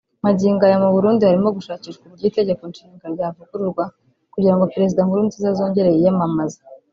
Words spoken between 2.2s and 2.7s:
itegeko